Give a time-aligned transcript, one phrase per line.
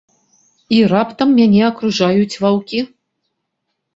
[0.77, 2.79] І раптам мяне акружаюць ваўкі.